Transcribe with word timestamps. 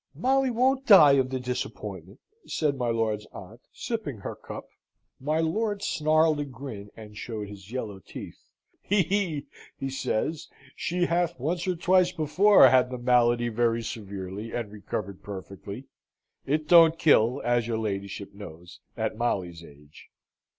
"Molly 0.15 0.49
won't 0.49 0.87
die 0.87 1.11
of 1.11 1.29
the 1.29 1.39
disappointment!" 1.39 2.19
said 2.47 2.75
my 2.75 2.89
lord's 2.89 3.27
aunt, 3.33 3.61
sipping 3.71 4.17
her 4.17 4.35
cup. 4.35 4.65
My 5.19 5.37
lord 5.39 5.83
snarled 5.83 6.39
a 6.39 6.43
grin, 6.43 6.89
and 6.97 7.15
showed 7.15 7.47
his 7.49 7.71
yellow 7.71 7.99
teeth. 7.99 8.39
"He, 8.81 9.03
he!" 9.03 9.45
he 9.77 9.91
said, 9.91 10.37
"she 10.75 11.05
hath 11.05 11.39
once 11.39 11.67
or 11.67 11.75
twice 11.75 12.11
before 12.11 12.67
had 12.69 12.89
the 12.89 12.97
malady 12.97 13.49
very 13.49 13.83
severely, 13.83 14.51
and 14.51 14.71
recovered 14.71 15.21
perfectly. 15.21 15.85
It 16.47 16.67
don't 16.67 16.97
kill, 16.97 17.39
as 17.45 17.67
your 17.67 17.77
ladyship 17.77 18.33
knows, 18.33 18.79
at 18.97 19.17
Molly's 19.19 19.63
age." 19.63 20.09